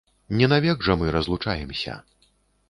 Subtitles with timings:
[0.37, 1.99] Не навек жа мы разлучаемся.